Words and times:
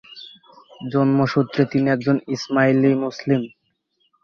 জন্মসূত্রে 0.91 1.61
তিনি 1.71 1.87
একজন 1.89 2.17
ইসমাইলি 2.27 2.91
মুসলিম। 3.03 3.41